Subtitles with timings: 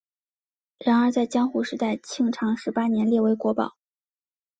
[0.83, 3.75] 然而在江户时代庆长十八年列为国宝。